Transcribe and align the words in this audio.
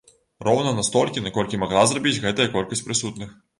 Роўна 0.45 0.71
настолькі, 0.77 1.23
наколькі 1.27 1.61
магла 1.65 1.85
зрабіць 1.93 2.17
гэтая 2.25 2.51
колькасць 2.59 2.85
прысутных. 2.91 3.41